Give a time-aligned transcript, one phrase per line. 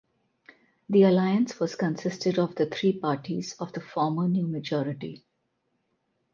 [0.89, 5.23] The alliance was consisted of the three parties of the former New Majority.